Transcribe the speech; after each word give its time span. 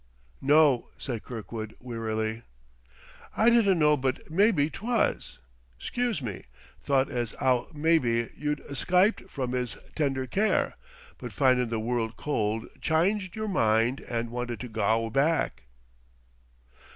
"No," 0.41 0.89
said 0.97 1.23
Kirkwood 1.23 1.75
wearily. 1.79 2.41
"I 3.37 3.51
didn't 3.51 3.77
know 3.77 3.95
but 3.95 4.31
mebbe 4.31 4.73
'twas. 4.73 5.37
Excuse 5.77 6.23
me. 6.23 6.45
'Thought 6.81 7.11
as 7.11 7.35
'ow 7.39 7.67
mebbe 7.71 8.31
you'd 8.35 8.61
escyped 8.67 9.29
from 9.29 9.53
'is 9.53 9.77
tender 9.93 10.25
care, 10.25 10.73
but, 11.19 11.31
findin' 11.31 11.69
the 11.69 11.79
world 11.79 12.17
cold, 12.17 12.65
chynged 12.81 13.35
yer 13.35 13.47
mind 13.47 13.99
and 14.09 14.31
wanted 14.31 14.59
to 14.61 14.67
gow 14.67 15.09
back." 15.09 15.65